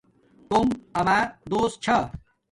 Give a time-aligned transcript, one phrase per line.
[0.49, 0.67] توم
[0.99, 1.17] اما
[1.51, 1.97] دوست چھا